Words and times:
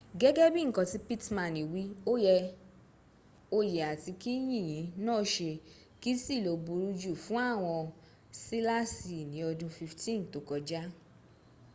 gẹ́gẹ́ 0.19 0.51
bí 0.53 0.61
nkan 0.69 0.87
tí 0.91 0.97
pitmani 1.07 1.61
wí 1.71 1.83
oye 3.59 3.81
àti 3.91 4.11
kí 4.21 4.31
yìnyìn 4.37 4.85
na 5.05 5.13
ṣe 5.33 5.51
ki 6.01 6.11
sí 6.23 6.35
ló 6.45 6.53
burú 6.65 6.89
jù 7.01 7.11
fún 7.23 7.41
àwọn 7.53 7.81
sílasì 8.41 9.17
ní 9.31 9.39
ọdún 9.51 9.71
15 9.77 10.29
tókọjá 10.33 10.81